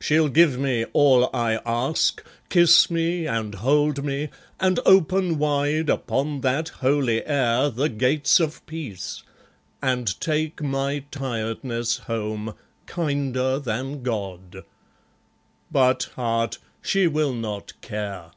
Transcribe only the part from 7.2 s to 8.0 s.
air The